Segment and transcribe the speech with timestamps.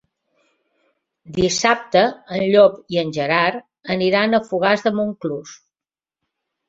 [1.35, 2.01] Dissabte
[2.37, 3.61] en Llop i en Gerard
[3.97, 5.55] aniran a Fogars de Montclús.